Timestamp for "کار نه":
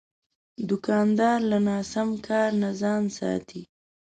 2.27-2.69